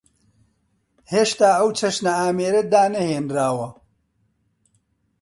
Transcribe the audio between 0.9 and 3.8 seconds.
هێشتا ئەو چەشنە ئامێرە دانەهێنراوە.